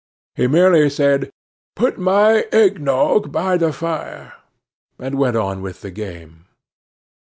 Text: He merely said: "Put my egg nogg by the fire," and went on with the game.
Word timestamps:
He 0.33 0.47
merely 0.47 0.89
said: 0.89 1.29
"Put 1.75 1.99
my 1.99 2.47
egg 2.51 2.81
nogg 2.81 3.31
by 3.31 3.55
the 3.57 3.71
fire," 3.71 4.33
and 4.97 5.13
went 5.19 5.37
on 5.37 5.61
with 5.61 5.81
the 5.81 5.91
game. 5.91 6.45